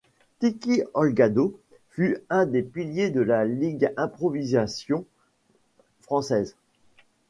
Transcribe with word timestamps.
Ticky 0.39 0.81
Holgado 0.95 1.59
fut 1.91 2.17
un 2.31 2.47
des 2.47 2.63
piliers 2.63 3.11
de 3.11 3.21
la 3.21 3.45
Ligue 3.45 3.77
d'Improvisation 3.95 5.05
Française. 6.01 6.55